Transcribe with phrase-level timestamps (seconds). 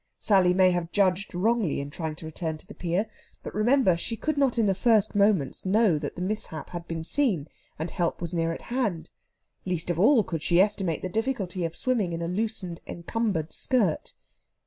[0.19, 3.05] Sally may have judged wrongly in trying to return to the pier,
[3.43, 7.03] but remember she could not in the first moments know that the mishap had been
[7.03, 9.11] seen, and help was near at hand.
[9.63, 14.15] Least of all could she estimate the difficulty of swimming in a loosened encumbered skirt.